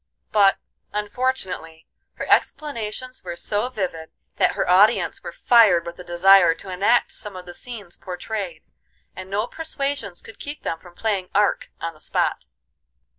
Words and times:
But, 0.31 0.57
unfortunately, 0.91 1.85
her 2.13 2.25
explanations 2.27 3.23
were 3.23 3.35
so 3.35 3.69
vivid 3.69 4.09
that 4.37 4.53
her 4.53 4.67
audience 4.67 5.21
were 5.21 5.31
fired 5.31 5.85
with 5.85 5.99
a 5.99 6.03
desire 6.03 6.55
to 6.55 6.71
enact 6.71 7.11
some 7.11 7.35
of 7.35 7.45
the 7.45 7.53
scenes 7.53 7.97
portrayed, 7.97 8.63
and 9.15 9.29
no 9.29 9.45
persuasions 9.45 10.23
could 10.23 10.39
keep 10.39 10.63
them 10.63 10.79
from 10.79 10.95
playing 10.95 11.29
Ark 11.35 11.69
on 11.79 11.93
the 11.93 11.99
spot. 11.99 12.47